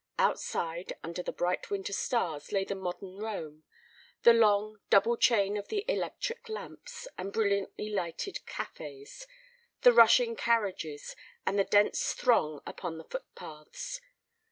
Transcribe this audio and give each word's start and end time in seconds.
Outside 0.17 0.93
under 1.03 1.21
the 1.21 1.31
bright 1.31 1.69
winter 1.69 1.93
stars 1.93 2.51
lay 2.51 2.63
the 2.65 2.73
modern 2.73 3.17
Rome, 3.19 3.65
the 4.23 4.33
long, 4.33 4.79
double 4.89 5.15
chain 5.15 5.57
of 5.57 5.67
the 5.67 5.85
electric 5.87 6.49
lamps, 6.49 7.07
the 7.19 7.25
brilliantly 7.25 7.89
lighted 7.91 8.43
cafes, 8.47 9.27
the 9.81 9.93
rushing 9.93 10.35
carriages, 10.35 11.15
and 11.45 11.59
the 11.59 11.63
dense 11.63 12.13
throng 12.13 12.61
upon 12.65 12.97
the 12.97 13.03
footpaths. 13.05 14.01